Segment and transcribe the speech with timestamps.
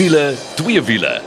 [0.00, 1.20] Wiele, twee wiele.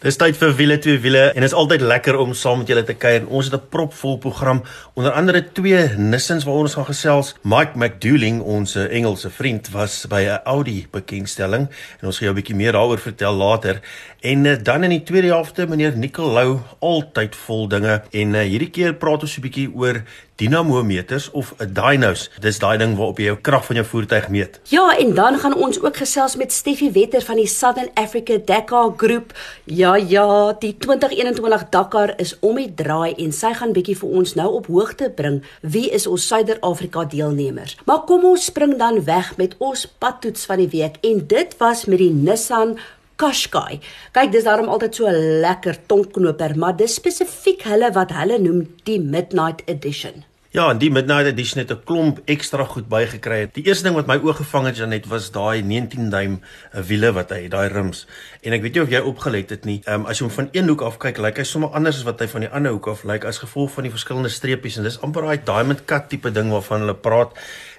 [0.00, 2.92] Dis tyd vir wiele twee wiele en is altyd lekker om saam met julle te
[2.96, 3.24] kuier.
[3.28, 4.62] Ons het 'n propvol program,
[4.94, 7.34] onder andere twee Nissans waaroor ons gaan gesels.
[7.42, 11.68] Mike McDouling, ons Engelse vriend, was by 'n Audi bekendstelling
[12.00, 13.80] en ons gaan jou 'n bietjie meer daaroor vertel later.
[14.20, 18.70] En eh, dan in die tweede helfte meneer Nicolou, altyd vol dinge en uh, hierdie
[18.70, 20.02] keer praat ons 'n bietjie oor
[20.40, 22.30] dinamometers of 'n dynos.
[22.40, 24.60] Dis daai ding waarop jy jou krag van jou voertuig meet.
[24.68, 28.92] Ja, en dan gaan ons ook gesels met Steffie Wetter van die Southern Africa Dakar
[28.96, 29.32] Groep.
[29.64, 34.34] Ja, ja, die 2021 Dakar is om die draai en sy gaan bietjie vir ons
[34.34, 37.76] nou op hoogte bring wie is ons Suider-Afrika deelnemers.
[37.84, 41.84] Maar kom ons spring dan weg met ons padtoets van die week en dit was
[41.84, 42.78] met die Nissan
[43.20, 43.80] Qashqai.
[44.16, 48.66] Kyk, dis daarom altyd so 'n lekker tonkknoper, maar dis spesifiek hulle wat hulle noem
[48.84, 50.29] die Midnight Edition.
[50.50, 53.50] Ja, en die Midnight Edition het 'n klomp ekstra goed bygekry.
[53.52, 56.40] Die eerste ding wat my oog gevang het Janet was daai 19 duim
[56.72, 58.06] eh, wiele wat hy het, daai rims.
[58.42, 59.80] En ek weet nie of jy opgelet het nie.
[59.84, 62.02] Ehm um, as jy hom van een hoek af kyk, lyk hy sommer anders as
[62.02, 64.82] wat hy van die ander hoek af lyk as gevolg van die verskillende streepies en
[64.82, 67.30] dis amper daai diamond cut tipe ding waarvan hulle praat.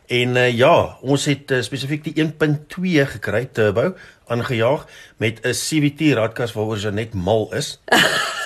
[0.08, 3.96] En uh, ja, ons het uh, spesifiek die 1.2 gekry turbo
[4.28, 7.80] aangejaag met 'n CVT radkas waaroor Janet mal is.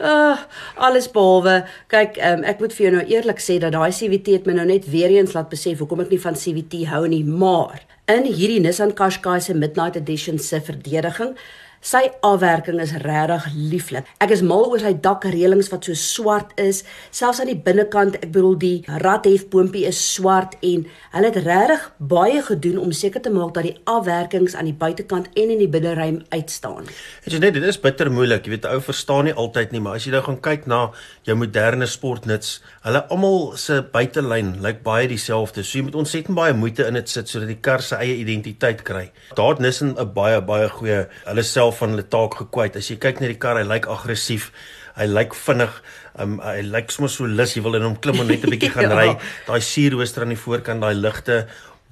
[0.00, 0.40] Uh,
[0.86, 1.60] alles behalwe.
[1.92, 4.66] Kyk um, ek moet vir jou nou eerlik sê dat daai CVT het my nou
[4.70, 8.60] net weer eens laat besef hoekom ek nie van CVT hou nie maar in hierdie
[8.62, 11.36] Nissan Qashqai se Midnight Edition se verdediging
[11.80, 14.08] Sy afwerking is regtig lieflik.
[14.20, 18.18] Ek is mal oor sy dakreëlings wat so swart is, selfs aan die binnekant.
[18.20, 20.82] Ek bedoel die radhefboontjie is swart en
[21.14, 25.30] hulle het regtig baie gedoen om seker te maak dat die afwerkings aan die buitekant
[25.32, 26.90] en in die binneruim uitstaan.
[27.24, 28.44] Dit is net dit is bitter moeilik.
[28.44, 30.82] Jy weet ou verstaan nie altyd nie, maar as jy nou gaan kyk na
[31.24, 35.64] jou moderne sportnuts, hulle almal se buitelyn lyk baie dieselfde.
[35.64, 38.84] So jy moet ontsettend baie moeite in dit sit sodat die kar sy eie identiteit
[38.84, 39.08] kry.
[39.32, 42.76] Daar het Nissan 'n baie baie goeie hulle self self van hulle taak gekwyt.
[42.76, 44.50] As jy kyk na die kar, hy lyk aggressief.
[44.98, 45.72] Hy lyk vinnig.
[46.18, 48.72] Um, hy lyk sommer so lus jy wil in hom klim en net 'n bietjie
[48.74, 48.98] gaan ja.
[48.98, 49.18] ry.
[49.46, 51.46] Daai sierrooster aan die voorkant, daai ligte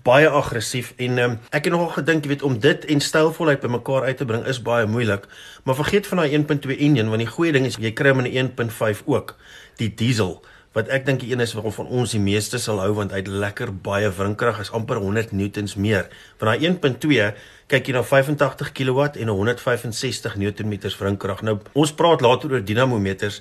[0.04, 4.06] baie aggressief en um, ek het nogal gedink jy weet om dit en stylvolheid bymekaar
[4.08, 5.26] uit te bring is baie moeilik
[5.66, 8.30] maar vergeet van daai 1.2 engine want die goeie ding is jy kry hom in
[8.30, 9.34] 'n 1.5 ook
[9.82, 10.38] die diesel
[10.76, 13.22] wat ek dink die een is wat van ons die meeste sal hou want hy
[13.22, 16.10] het lekker baie wrinkrag is amper 100 newtons meer.
[16.40, 17.30] Van daai 1.2
[17.72, 21.42] kyk jy na 85 kW en 165 newtonmeters wrinkrag.
[21.42, 23.40] Nou ons praat later oor dinamometers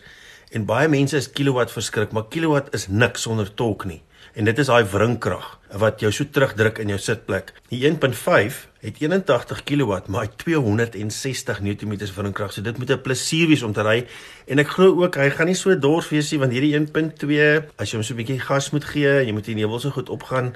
[0.55, 4.01] en baie mense is kilowatt verskrik, maar kilowatt is niks sonder torque nie.
[4.37, 7.53] En dit is daai wringkrag wat jou so terugdruk in jou sitplek.
[7.71, 12.53] Die 1.5 het 81 kW maar 260 Nm wringkrag.
[12.53, 14.07] So dit moet 'n plesier wees om te ry.
[14.47, 17.91] En ek glo ook hy gaan nie so dors wees nie want hierdie 1.2 as
[17.91, 20.55] jy hom so 'n bietjie gas moet gee, jy moet die nevel so goed opgaan,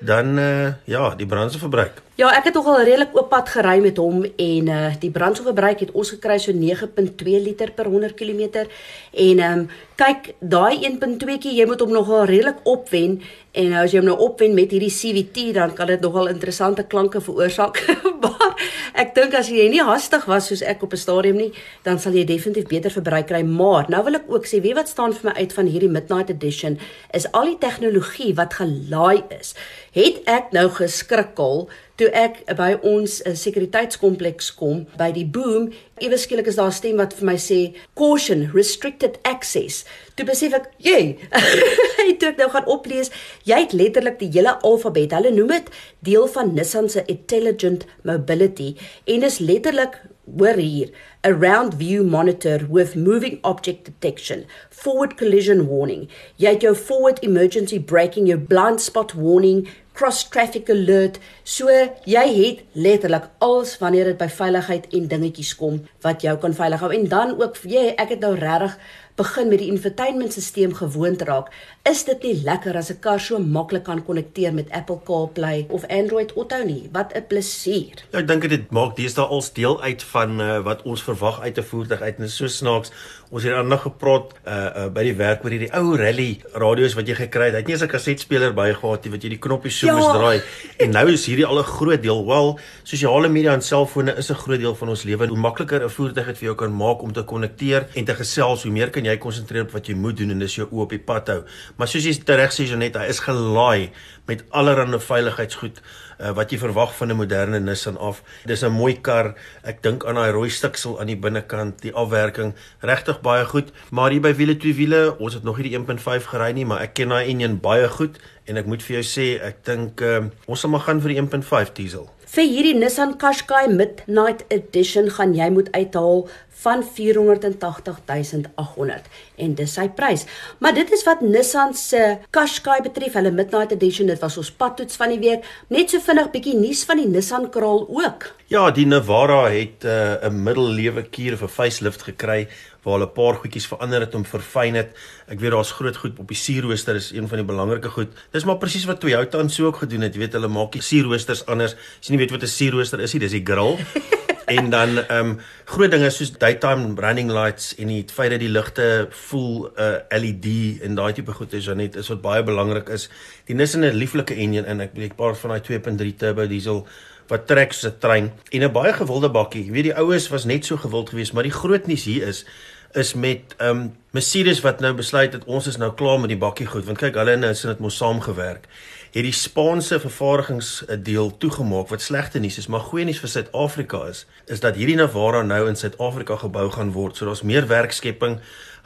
[0.00, 2.07] dan uh, ja, die brandstofverbruik.
[2.18, 5.84] Ja, ek het tog al redelik op pad gery met hom en uh die brandstofverbruik
[5.84, 9.68] het ons gekry so 9.2 liter per 100 km en ehm um,
[9.98, 13.20] kyk, daai 1.2tjie, jy moet hom nogal redelik opwen
[13.54, 16.82] en nou as jy hom nou opwen met hierdie CVT dan kan dit nogal interessante
[16.82, 17.80] klanke veroorsaak.
[18.22, 18.66] maar
[18.98, 21.52] ek dink as jy nie hastig was soos ek op 'n stadium nie,
[21.86, 24.90] dan sal jy definitief beter verbruik kry, maar nou wil ek ook sê, weet wat
[24.90, 26.78] staan vir my uit van hierdie Midnight Edition
[27.14, 29.54] is al die tegnologie wat gelaai is.
[29.94, 35.68] Het ek nou geskrikkel toe ek by ons uh, sekuriteitskompleks kom by die boom
[36.04, 39.84] ewe skielik is daar 'n stem wat vir my sê caution restricted access.
[40.14, 41.18] Toe besef ek jy
[41.98, 43.10] hy toe ek nou gaan oplees.
[43.44, 45.12] Jy het letterlik die hele alfabet.
[45.12, 45.66] Hulle noem dit
[46.06, 48.76] deel van Nissan se intelligent mobility
[49.06, 49.98] en is letterlik
[50.38, 50.90] hoor hier
[51.24, 56.08] a round view monitor with moving object detection forward collision warning.
[56.36, 59.66] Jy het jou forward emergency braking jou blind spot warning
[59.98, 61.18] cross traffic alert.
[61.42, 61.72] So
[62.06, 66.84] jy het letterlik alles wanneer dit by veiligheid en dingetjies kom wat jou kan veilig
[66.84, 68.78] hou en dan ook jy ek het nou regtig
[69.18, 71.50] begin met die infotainmentstelsel gewoond raak.
[71.88, 75.86] Is dit nie lekker as 'n kar so maklik kan konnekteer met Apple CarPlay of
[75.88, 76.88] Android Auto nie?
[76.92, 78.04] Wat 'n plesier.
[78.12, 81.58] Ja, ek dink dit maak deesdae als deel uit van uh, wat ons verwag uit
[81.58, 82.16] 'n voertuig uit.
[82.16, 82.92] Dit is so snaaks.
[83.30, 87.06] Ons het aandag gepraat uh, uh by die werk oor hierdie ou rally radio's wat
[87.06, 87.52] jy gekry het.
[87.52, 89.96] Hy het nie eens 'n kasetspeler bygehad nie wat jy die knoppies so ja.
[89.96, 90.40] moes draai.
[90.78, 92.26] En nou is hierdie al 'n groot deel.
[92.26, 95.26] Wel, sosiale media en selfone is 'n groot deel van ons lewe.
[95.26, 98.62] Hoe makliker 'n voertuig dit vir jou kan maak om te konnekteer en te gesels,
[98.62, 100.90] hoe meer kan jy konsentreer op wat jy moet doen en dis jou oop op
[100.90, 101.44] die pad hou.
[101.78, 103.90] Maar soos jy reg sê Janet, hy is gelaai
[104.28, 105.78] met allerlei veiligheidsgoed
[106.18, 108.22] uh, wat jy verwag van 'n moderne Nissan af.
[108.44, 109.34] Dis 'n mooi kar.
[109.62, 113.72] Ek dink aan daai rooi stiksel aan die binnekant, die afwerking, regtig baie goed.
[113.90, 116.80] Maar hier by wiele twee wiele, ons het nog nie die 1.5 gery nie, maar
[116.80, 120.24] ek ken daai enjin baie goed en ek moet vir jou sê, ek dink uh,
[120.46, 122.08] ons sal maar gaan vir die 1.5 diesel.
[122.28, 126.28] Vir hierdie Nissan Qashqai Midnight Edition gaan jy moet uithaal
[126.62, 129.02] van 480800
[129.36, 130.26] en dis sy prys.
[130.58, 134.96] Maar dit is wat Nissan se Qashqai betref, hulle Midnight Edition, dit was ons padtoets
[134.98, 135.40] van die week.
[135.74, 138.20] Net so vinnig bietjie nuus van die Nissan Kraal ook.
[138.48, 142.48] Ja, die Navara het uh, 'n uh, middellewe kuur of 'n facelift gekry
[142.82, 144.88] waar hulle 'n paar goedjies verander het om verfyn het.
[145.28, 148.08] Ek weet daar's groot goed op die sierrooster is een van die belangrike goed.
[148.32, 150.14] Dis maar presies wat Toyota aan so ook gedoen het.
[150.14, 151.74] Jy weet hulle maak die sierroosters anders.
[151.74, 153.76] As jy nie weet wat 'n sierrooster is nie, dis die grill.
[154.48, 158.48] en dan ehm um, groot dinge soos daytime running lights en die feit dat die
[158.48, 162.42] ligte voel 'n uh, eh, LED en daai tipe goed is Janet is wat baie
[162.42, 163.08] belangrik is.
[163.44, 166.46] Die Nissan het 'n lieflike enjin en ek weet 'n paar van daai 2.3 turbo
[166.46, 166.86] diesel
[167.28, 169.64] wat trek soos 'n trein en 'n baie gewilde bakkie.
[169.64, 172.44] Jy weet die oues was net so gewild geweest, maar die groot nuus hier is
[172.92, 176.38] is met ehm um, Mercedes wat nou besluit het ons is nou klaar met die
[176.38, 178.64] bakkie goed want kyk hulle nou sin dit mos saamgewerk
[179.12, 184.24] het die Spaanse vervaardigingsdeel toegemaak wat slegte nuus is, maar goeie nuus vir Suid-Afrika is,
[184.46, 187.16] is dat hierdie Navara nou in Suid-Afrika gebou gaan word.
[187.16, 188.38] So daar's meer werkskepping.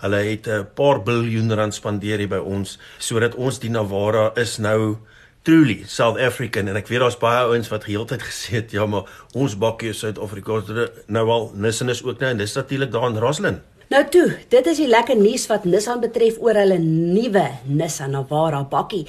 [0.03, 4.59] Hulle het 'n paar biljoen rand spandeer hier by ons sodat ons die Navara is
[4.59, 4.99] nou
[5.43, 9.11] truly South African en ek weet daar's baie ouens wat geheeltyd gesê het ja maar
[9.35, 10.71] ons bakkie is Suid-Afrikaans
[11.07, 13.61] nou al Nissan is ook nou en dis natuurlik daar in Roslyn.
[13.93, 18.62] Nou toe, dit is die lekker nuus wat Nissan betref oor hulle nuwe Nissan Navara
[18.65, 19.03] bakkie.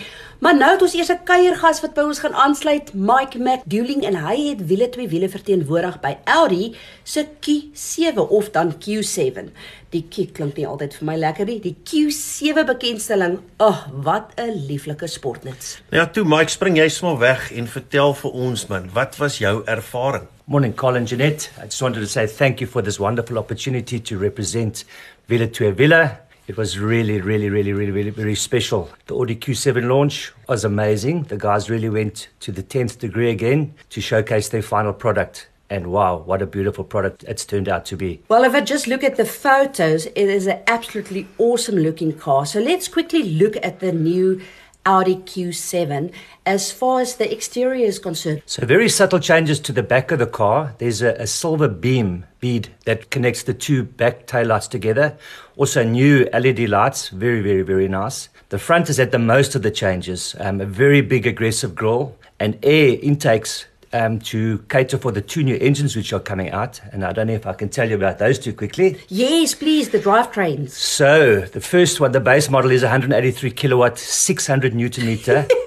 [0.44, 4.16] Maar nou het ons eers 'n kuiergas wat by ons gaan aansluit, Mike McDouling en
[4.16, 9.56] hy het wiele twee wiele verteenwoordig by Audi se Q7 of dan Q7.
[9.94, 11.60] Die Q klink nie altyd vir my lekker nie.
[11.62, 15.82] Die Q7 bekendstelling, ag, oh, wat 'n lieflike sportnuts.
[15.92, 19.38] Nou ja, toe Mike, spring jy sommer weg en vertel vir ons man, wat was
[19.38, 20.28] jou ervaring?
[20.46, 21.52] Morning, Colin Jeanette.
[21.62, 24.84] I just wanted to say thank you for this wonderful opportunity to represent
[25.28, 26.18] Villa to Villa.
[26.48, 28.90] It was really, really, really, really, really, very special.
[29.06, 31.24] The Audi Q7 launch was amazing.
[31.30, 35.48] The guys really went to the 10th degree again to showcase their final product.
[35.74, 38.22] And wow, what a beautiful product it's turned out to be.
[38.28, 42.46] Well, if I just look at the photos, it is an absolutely awesome looking car.
[42.46, 44.40] So let's quickly look at the new
[44.86, 46.14] Audi Q7
[46.46, 48.44] as far as the exterior is concerned.
[48.46, 50.76] So, very subtle changes to the back of the car.
[50.78, 55.18] There's a, a silver beam bead that connects the two back tail lights together.
[55.58, 58.30] Also, new LED lights, very, very, very nice.
[58.50, 60.36] The front is at the most of the changes.
[60.40, 65.44] Um, a very big aggressive grille and air intakes um, to cater for the two
[65.44, 66.82] new engines which are coming out.
[66.92, 68.98] And I don't know if I can tell you about those too quickly.
[69.08, 70.72] Yes, please, the drivetrains.
[70.72, 75.48] So, the first one, the base model is 183 kilowatt, 600 newton meter.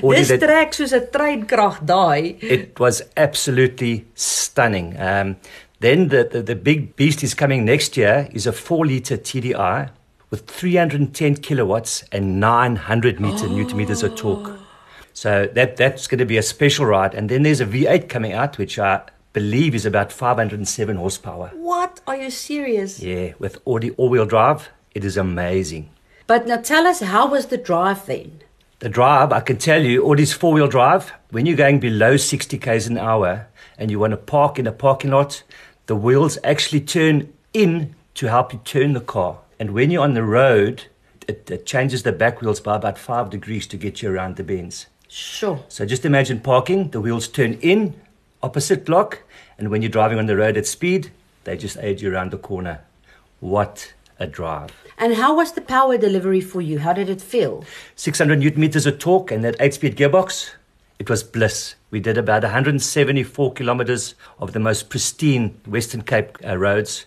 [0.00, 2.38] This Dis trek soos 'n treinkrag daai.
[2.40, 4.94] It was absolutely stunning.
[4.98, 5.36] Um,
[5.80, 9.90] then the, the, the big beast is coming next year is a 4 liter TDI
[10.30, 13.56] with 310 kilowatts and 900 meter oh.
[13.56, 14.52] newton meters of torque.
[15.18, 17.12] So that that's going to be a special ride.
[17.12, 21.50] And then there's a V8 coming out, which I believe is about 507 horsepower.
[21.56, 22.00] What?
[22.06, 23.00] Are you serious?
[23.00, 25.90] Yeah, with Audi all-wheel drive, it is amazing.
[26.28, 28.44] But now tell us, how was the drive then?
[28.78, 32.86] The drive, I can tell you, Audi's four-wheel drive, when you're going below 60 k's
[32.86, 35.42] an hour and you want to park in a parking lot,
[35.86, 39.38] the wheels actually turn in to help you turn the car.
[39.58, 40.84] And when you're on the road,
[41.26, 44.44] it, it changes the back wheels by about five degrees to get you around the
[44.44, 44.86] bends.
[45.08, 45.64] Sure.
[45.68, 47.98] So just imagine parking, the wheels turn in,
[48.42, 49.22] opposite block,
[49.58, 51.10] and when you're driving on the road at speed,
[51.44, 52.80] they just aid you around the corner.
[53.40, 54.70] What a drive.
[54.98, 56.80] And how was the power delivery for you?
[56.80, 57.64] How did it feel?
[57.96, 60.50] 600 newton meters of torque and that 8 speed gearbox.
[60.98, 61.76] It was bliss.
[61.90, 67.06] We did about 174 kilometers of the most pristine Western Cape uh, roads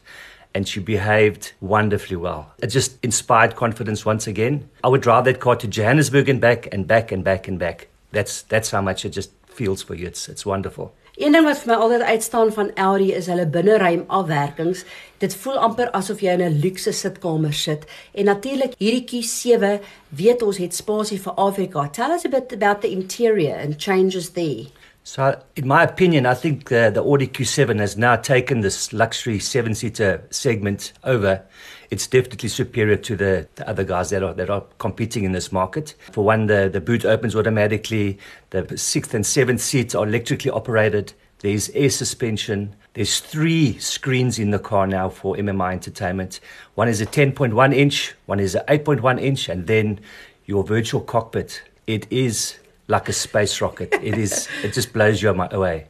[0.54, 2.54] and she behaved wonderfully well.
[2.60, 4.70] It just inspired confidence once again.
[4.84, 7.88] I would drive that car to Johannesburg and back and back and back and back.
[8.12, 10.08] That's that's how much it just feels for you.
[10.08, 10.94] It's it's wonderful.
[11.16, 14.86] Een ding wat vir my altyd uitstaan van Audi is hulle binneruim afwerkings.
[15.20, 17.84] Dit voel amper asof jy in 'n luukse sitkamer sit.
[18.12, 21.90] En natuurlik hierdie Q7 weet ons het spasie vir Afrika.
[21.90, 24.66] Tell us a bit about the interior and changes there.
[25.04, 29.40] So, in my opinion, I think uh, the Audi Q7 has now taken this luxury
[29.40, 31.44] seven-seater segment over.
[31.90, 35.52] It's definitely superior to the, the, other guys that are that are competing in this
[35.52, 35.96] market.
[36.12, 38.20] For one, the, the boot opens automatically.
[38.52, 41.14] The sixth and seventh seats are electrically operated.
[41.40, 42.76] There's air suspension.
[42.94, 46.40] There's three screens in the car now for MMI entertainment.
[46.76, 50.00] One is a 10.1 inch, one is a 8.1 inch, and then
[50.46, 52.60] your virtual cockpit, it is
[52.92, 53.94] like a space rocket.
[54.02, 54.48] It is.
[54.64, 55.88] It just blows you away.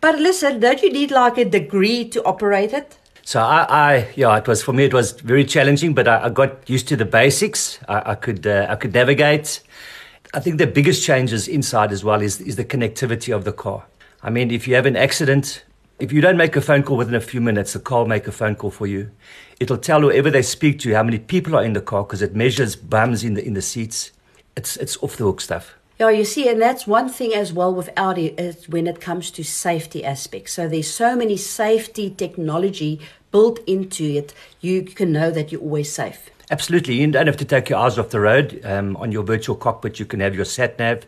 [0.00, 2.98] But listen, don't you need like a degree to operate it?
[3.22, 4.84] So I, I, yeah, it was for me.
[4.84, 7.78] It was very challenging, but I, I got used to the basics.
[7.86, 9.60] I, I could, uh, I could navigate.
[10.32, 13.84] I think the biggest changes inside as well is is the connectivity of the car.
[14.22, 15.64] I mean, if you have an accident,
[15.98, 18.26] if you don't make a phone call within a few minutes, the car will make
[18.26, 19.10] a phone call for you.
[19.58, 22.34] It'll tell whoever they speak to how many people are in the car because it
[22.34, 24.12] measures bums in the in the seats.
[24.56, 25.74] It's it's off the hook stuff.
[26.00, 29.30] Yeah, you see, and that's one thing as well with Audi is when it comes
[29.32, 30.54] to safety aspects.
[30.54, 34.32] So there's so many safety technology built into it.
[34.62, 36.30] You can know that you're always safe.
[36.50, 38.62] Absolutely, you don't have to take your eyes off the road.
[38.64, 41.04] Um, on your virtual cockpit, you can have your sat nav.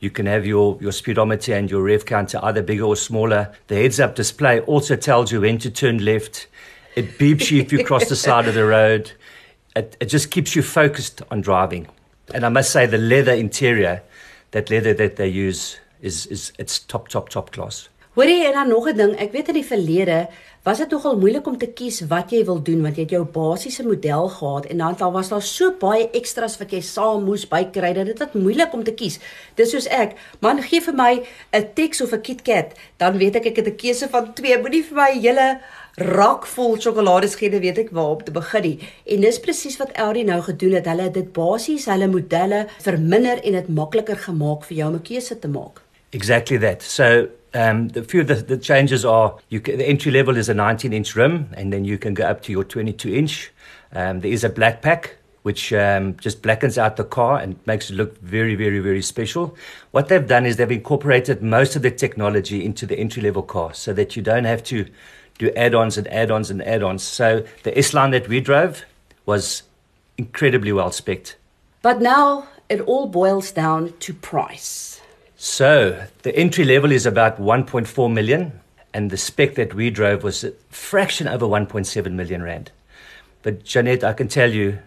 [0.00, 3.50] You can have your, your speedometer and your rev counter either bigger or smaller.
[3.68, 6.48] The heads up display also tells you when to turn left.
[6.96, 9.10] It beeps you if you cross the side of the road.
[9.74, 11.88] It, it just keeps you focused on driving.
[12.34, 14.02] And I must say, the leather interior
[14.54, 17.88] that leather that they use is is it's top top top class.
[18.14, 20.28] Hoorie en dan nog 'n ding, ek weet in die verlede
[20.62, 23.24] was dit nogal moeilik om te kies wat jy wil doen want jy het jou
[23.24, 27.92] basiese model gehad en dan was daar so baie extras wat jy saam moes bykry
[27.92, 29.18] dat dit wat moeilik om te kies.
[29.56, 33.46] Dis soos ek, man gee vir my 'n Tex of 'n KitKat, dan weet ek
[33.46, 34.58] ek het 'n keuse van twee.
[34.58, 35.60] Moenie vir my hele
[35.96, 38.88] rak vol sjokoladeskede weet ek waar op te begin nie.
[39.06, 40.88] En dis presies wat Audi nou gedoen het.
[40.90, 45.02] Hulle het dit basies hulle modelle verminder en dit makliker gemaak vir jou om 'n
[45.02, 45.82] keuse te maak.
[46.10, 46.82] Exactly that.
[46.82, 50.54] So um the few the, the changes are you can, the entry level is a
[50.54, 53.52] 19 inch rim and then you can go up to your 22 inch.
[53.92, 57.90] Um there is a black pack which um, just blackens out the car and makes
[57.90, 59.54] it look very, very, very special.
[59.90, 63.74] What they've done is they've incorporated most of the technology into the entry level car
[63.74, 64.86] so that you don't have to
[65.38, 67.02] do add-ons and add-ons and add-ons.
[67.02, 68.84] So the S-Line that we drove
[69.26, 69.62] was
[70.16, 71.34] incredibly well spec'd.
[71.82, 75.00] But now it all boils down to price.
[75.36, 78.60] So the entry level is about 1.4 million
[78.94, 82.70] and the spec that we drove was a fraction over 1.7 million rand.
[83.42, 84.78] But Janet, I can tell you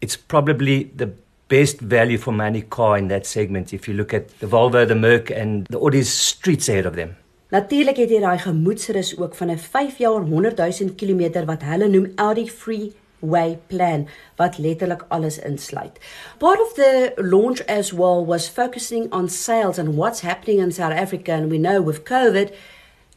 [0.00, 1.12] it's probably the
[1.48, 4.94] best value for money car in that segment if you look at the Volvo, the
[4.94, 7.16] Merc and the Audi's streets ahead of them.
[7.52, 11.88] Natuurlik het jy daai gemoedsrus ook van 'n 5 jaar 100 000 km wat hulle
[11.88, 15.98] noem Audi Free Way plan wat letterlik alles insluit.
[16.38, 20.92] Part of the launch as well was focusing on sales and what's happening in South
[20.92, 22.50] Africa and we know with COVID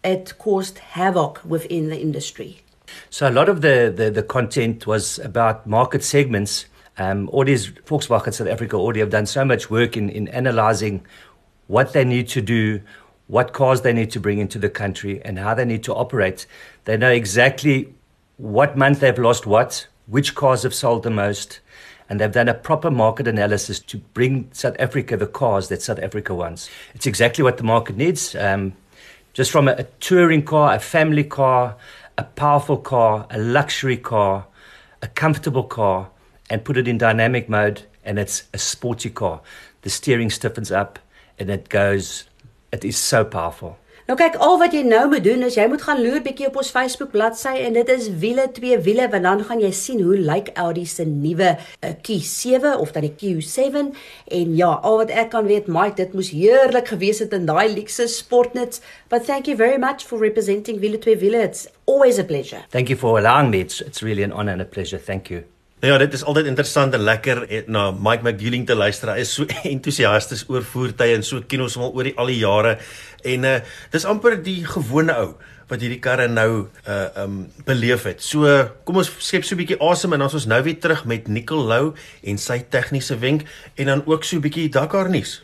[0.03, 2.57] it caused havoc within the industry.
[3.09, 6.65] So a lot of the the, the content was about market segments.
[6.97, 11.01] Um Audi's Volkswagen South Africa Audi have done so much work in in analyzing
[11.67, 12.81] what they need to do
[13.27, 16.45] what cars they need to bring into the country and how they need to operate.
[16.85, 17.93] They know exactly
[18.37, 21.59] what month they've lost what, which cars have sold the most,
[22.07, 25.99] and they've done a proper market analysis to bring South Africa the cars that South
[25.99, 26.69] Africa wants.
[26.93, 28.35] It's exactly what the market needs.
[28.35, 28.73] Um,
[29.33, 31.75] just from a, a touring car, a family car,
[32.17, 34.45] a powerful car, a luxury car,
[35.01, 36.09] a comfortable car,
[36.49, 39.41] and put it in dynamic mode, and it's a sporty car.
[39.81, 40.99] The steering stiffens up
[41.37, 42.25] and it goes
[42.71, 43.77] It is so powerful.
[44.05, 46.59] Nou kyk, al wat jy nou moet doen is jy moet gaan loer bietjie op
[46.61, 50.19] ons Facebook bladsy en dit is wiele twee wiele want dan gaan jy sien hoe
[50.21, 53.89] lyk Audi se nuwe uh, Q7 of dan die Q7
[54.37, 57.65] en ja, al wat ek kan weet, Mike, dit moes heerlik gewees het in daai
[57.73, 58.85] luxe sportnuts.
[59.09, 61.41] But thank you very much for representing wiele twee wiele.
[61.41, 62.61] It's always a pleasure.
[62.69, 63.65] Thank you for allowing me.
[63.65, 65.01] It's, it's really an honor and a pleasure.
[65.01, 65.49] Thank you.
[65.85, 69.11] Nou ja, dit is altyd interessant en lekker eh, na Mike McGilling te luister.
[69.13, 72.31] Hy is so entoesiasties oor voertuie en so ken ons hom al oor die al
[72.33, 72.71] die jare.
[73.21, 73.59] En uh
[73.93, 75.27] dis amper die gewone ou
[75.69, 76.49] wat hierdie karre nou
[76.89, 77.37] uh um
[77.69, 78.25] beleef het.
[78.25, 78.49] So
[78.81, 81.69] kom ons skep so 'n bietjie asem en dan ons nou weer terug met Nicole
[81.69, 83.45] Lou en sy tegniese wenk
[83.77, 85.43] en dan ook so 'n bietjie Dakar nuus.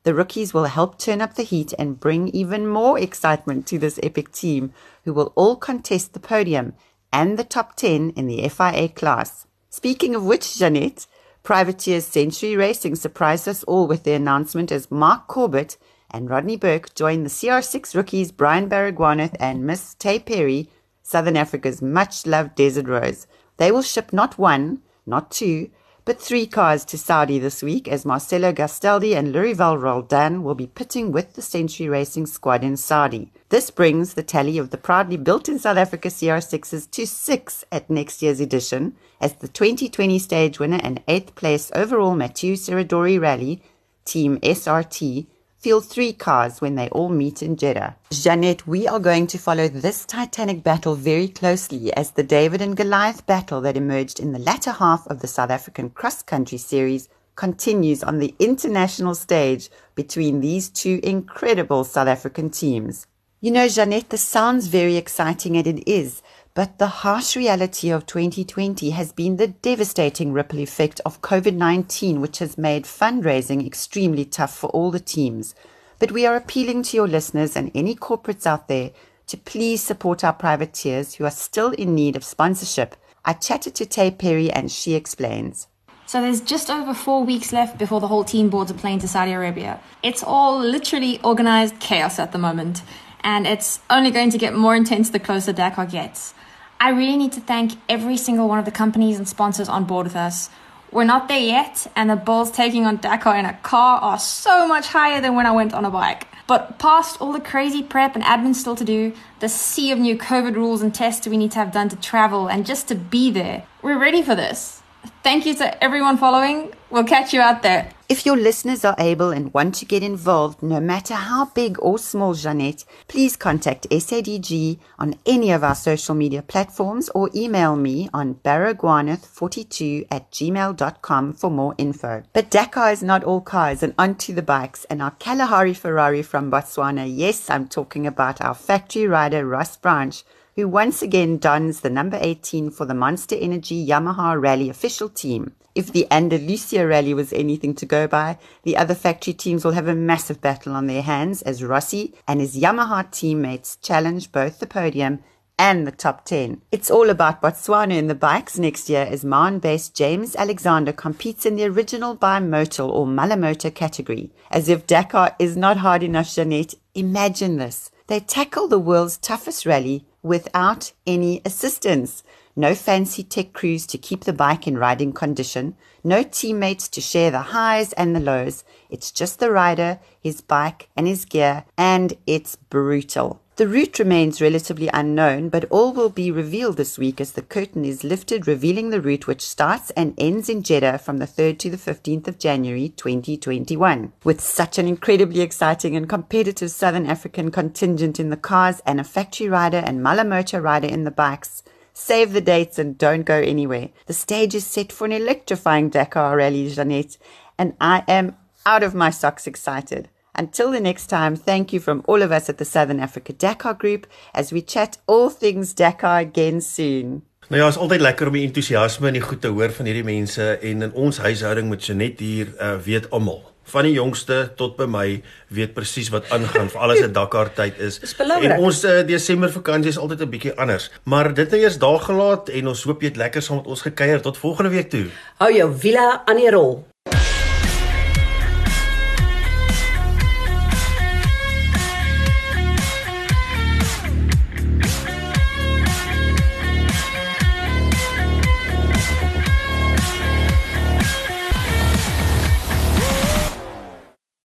[0.04, 4.00] The rookies will help turn up the heat and bring even more excitement to this
[4.04, 4.72] epic team,
[5.04, 6.74] who will all contest the podium
[7.12, 9.48] and the top 10 in the FIA class.
[9.70, 11.08] Speaking of which, Jeanette,
[11.42, 15.78] Privateer Century Racing surprised us all with the announcement as Mark Corbett
[16.16, 20.70] and Rodney Burke joined the CR6 rookies Brian Baragwanath and Miss Tay Perry,
[21.04, 23.28] Southern Africa's much loved Desert Rose.
[23.58, 25.70] They will ship not one, not two,
[26.06, 30.68] but three cars to Saudi this week as Marcelo Gastaldi and Lurival Roldan will be
[30.68, 33.34] pitting with the Century Racing squad in Saudi.
[33.50, 37.90] This brings the tally of the proudly built in South Africa CR6s to six at
[37.90, 43.62] next year's edition, as the 2020 stage winner and eighth place overall Mathieu Seradori Rally,
[44.06, 45.28] Team SRT,
[45.66, 47.96] three cars when they all meet in Jeddah.
[48.12, 52.78] Jeanette, we are going to follow this titanic battle very closely as the David and
[52.78, 57.10] Goliath battle that emerged in the latter half of the South African cross country series
[57.36, 63.08] continues on the international stage between these two incredible South African teams.
[63.42, 66.22] You know, Jeanette, this sounds very exciting and it is,
[66.56, 72.22] but the harsh reality of 2020 has been the devastating ripple effect of COVID 19,
[72.22, 75.54] which has made fundraising extremely tough for all the teams.
[76.00, 78.92] But we are appealing to your listeners and any corporates out there
[79.28, 82.96] to please support our privateers who are still in need of sponsorship.
[83.26, 85.68] I chatted to Tay Perry and she explains.
[86.06, 89.10] So there's just over four weeks left before the whole team boards a plane to
[89.10, 89.82] Saudi Arabia.
[90.04, 92.82] It's all literally organized chaos at the moment,
[93.22, 96.34] and it's only going to get more intense the closer Dakar gets.
[96.80, 100.06] I really need to thank every single one of the companies and sponsors on board
[100.06, 100.50] with us.
[100.92, 104.68] We're not there yet, and the bills taking on Dakar in a car are so
[104.68, 106.28] much higher than when I went on a bike.
[106.48, 110.18] But past all the crazy prep and admin still to do, the sea of new
[110.18, 113.32] COVID rules and tests we need to have done to travel and just to be
[113.32, 114.84] there, we're ready for this.
[115.24, 116.72] Thank you to everyone following.
[116.92, 117.95] We'll catch you out there.
[118.08, 121.98] If your listeners are able and want to get involved, no matter how big or
[121.98, 128.08] small, Jeanette, please contact SADG on any of our social media platforms or email me
[128.14, 132.22] on baragwanath42 at gmail.com for more info.
[132.32, 136.52] But Dakar is not all cars and onto the bikes and our Kalahari Ferrari from
[136.52, 137.12] Botswana.
[137.12, 140.24] Yes, I'm talking about our factory rider Ross Branch
[140.56, 145.56] who once again dons the number 18 for the Monster Energy Yamaha Rally official team.
[145.76, 149.90] If the Andalusia Rally was anything to go by, the other factory teams will have
[149.90, 154.68] a massive battle on their hands as Rossi and his Yamaha teammates challenge both the
[154.68, 155.20] podium
[155.60, 156.62] and the top 10.
[156.72, 161.58] It's all about Botswana in the bikes next year as Mahan-based James Alexander competes in
[161.58, 164.32] the original bimodal or Malamoto category.
[164.50, 167.92] As if Dakar is not hard enough, Jeanette, imagine this.
[168.08, 172.24] They tackle the world's toughest rally without any assistance.
[172.58, 175.76] No fancy tech crews to keep the bike in riding condition.
[176.06, 178.64] No teammates to share the highs and the lows.
[178.90, 183.42] It's just the rider, his bike, and his gear, and it's brutal.
[183.58, 187.84] The route remains relatively unknown, but all will be revealed this week as the curtain
[187.84, 191.70] is lifted, revealing the route which starts and ends in Jeddah from the 3rd to
[191.70, 194.12] the 15th of January 2021.
[194.24, 199.06] With such an incredibly exciting and competitive Southern African contingent in the cars and a
[199.06, 201.64] factory rider and Malamocha rider in the bikes,
[201.98, 203.88] Save the dates and don't go anywhere.
[204.06, 207.18] The stage is set for an electrifying Dakar rally, Jeanette,
[207.58, 210.10] and I am out of my socks excited.
[210.36, 213.74] Until the next time, thank you from all of us at the Southern Africa Dakar
[213.74, 217.24] Group as we chat all things Dakar again soon.
[217.48, 220.04] Nou ja, is altyd lekker om die entoesiasme en die goed te hoor van hierdie
[220.04, 223.40] mense en in ons huishouding met Jenet hier uh, weet almal.
[223.74, 227.80] Van die jongste tot by my weet presies wat aangaan vir alles 'n Dakar tyd
[227.80, 228.00] is.
[228.18, 228.52] Belangrik.
[228.52, 230.92] En ons uh, Desember vakansie is altyd 'n bietjie anders.
[231.04, 233.82] Maar dit nou eers daar gelaat en ons hoop jy het lekker saam met ons
[233.82, 235.06] gekuier tot volgende week toe.
[235.38, 236.95] Hou jou wiele aan die rol.